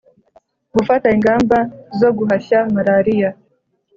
[0.75, 1.57] Gufata ingamba
[1.99, 3.29] zo guhashya malaria